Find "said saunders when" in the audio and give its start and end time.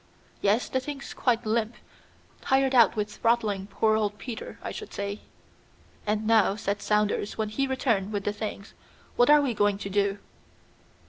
6.55-7.49